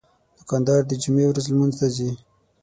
[0.37, 2.11] دوکاندار د جمعې ورځ لمونځ ته ځي.